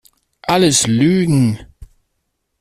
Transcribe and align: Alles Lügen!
Alles 0.47 0.87
Lügen! 0.87 1.59